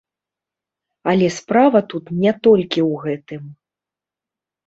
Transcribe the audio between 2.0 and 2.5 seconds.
не